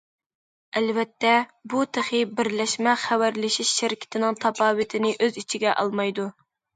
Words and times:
ئەلۋەتتە، 0.79 1.33
بۇ 1.73 1.81
تېخى 1.97 2.21
بىرلەشمە 2.39 2.93
خەۋەرلىشىش 3.01 3.73
شىركىتىنىڭ 3.81 4.39
تاپاۋىتىنى 4.47 5.13
ئۆز 5.27 5.39
ئىچىگە 5.43 5.75
ئالمايدۇ. 5.83 6.27